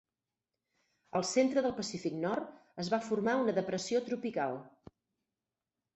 [1.19, 4.59] Al centre del Pacífic nord, es va formar una depressió tropical.